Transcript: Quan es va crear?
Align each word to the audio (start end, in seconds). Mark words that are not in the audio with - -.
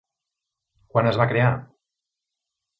Quan 0.95 1.11
es 1.11 1.21
va 1.23 1.29
crear? 1.35 1.53